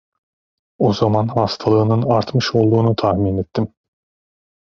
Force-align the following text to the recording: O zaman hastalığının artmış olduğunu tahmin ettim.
O 0.79 0.93
zaman 0.93 1.27
hastalığının 1.27 2.01
artmış 2.09 2.55
olduğunu 2.55 2.95
tahmin 2.95 3.37
ettim. 3.37 3.73